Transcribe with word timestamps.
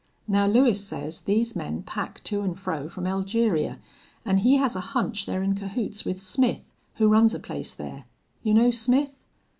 Now 0.27 0.47
Lewis 0.47 0.83
says 0.83 1.19
these 1.21 1.55
men 1.55 1.83
pack 1.83 2.23
to 2.23 2.41
an' 2.41 2.55
fro 2.55 2.87
from 2.89 3.03
Elgeria, 3.03 3.77
an' 4.25 4.39
he 4.39 4.55
has 4.55 4.75
a 4.75 4.79
hunch 4.79 5.27
they're 5.27 5.43
in 5.43 5.53
cahoots 5.53 6.05
with 6.05 6.19
Smith, 6.19 6.61
who 6.95 7.07
runs 7.07 7.35
a 7.35 7.39
place 7.39 7.75
there. 7.75 8.05
You 8.41 8.55
know 8.55 8.71
Smith?" 8.71 9.11